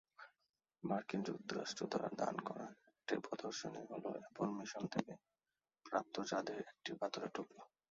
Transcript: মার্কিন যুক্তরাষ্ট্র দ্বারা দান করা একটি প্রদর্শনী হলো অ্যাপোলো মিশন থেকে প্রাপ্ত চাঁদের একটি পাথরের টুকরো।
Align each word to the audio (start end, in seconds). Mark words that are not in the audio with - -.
মার্কিন 0.83 1.21
যুক্তরাষ্ট্র 1.23 1.83
দ্বারা 1.87 2.09
দান 2.21 2.35
করা 2.47 2.65
একটি 2.91 3.15
প্রদর্শনী 3.25 3.81
হলো 3.89 4.09
অ্যাপোলো 4.13 4.51
মিশন 4.51 4.83
থেকে 4.87 5.13
প্রাপ্ত 5.85 6.15
চাঁদের 6.21 6.59
একটি 6.71 6.91
পাথরের 7.01 7.31
টুকরো। 7.35 7.61